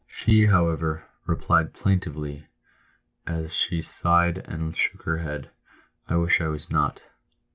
[0.07, 2.47] She, however, replied plaintively,
[3.27, 5.51] as she sighed and shook her head,
[6.07, 7.03] "I wish I was not."